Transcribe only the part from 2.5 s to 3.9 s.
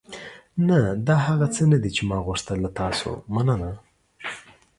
له تاسو مننه.